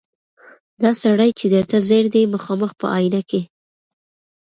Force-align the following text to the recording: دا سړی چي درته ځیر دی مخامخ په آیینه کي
دا 0.81 0.91
سړی 1.03 1.29
چي 1.39 1.45
درته 1.55 1.77
ځیر 1.87 2.05
دی 2.13 2.23
مخامخ 2.35 2.71
په 2.81 2.85
آیینه 2.97 3.21
کي 3.29 3.41